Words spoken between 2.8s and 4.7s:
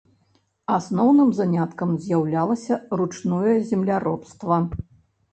ручное земляробства.